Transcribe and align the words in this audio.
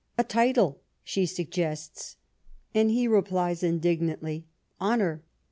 "A 0.17 0.23
title," 0.23 0.81
she 1.03 1.27
suggests, 1.27 2.15
and 2.73 2.89
he 2.89 3.07
replies 3.07 3.61
indig 3.61 3.99
nantly," 4.01 4.45
Honor 4.81 5.21